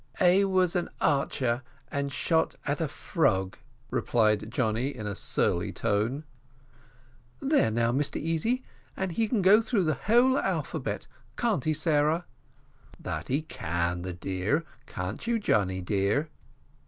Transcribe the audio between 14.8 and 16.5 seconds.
can't you, Johnny dear?"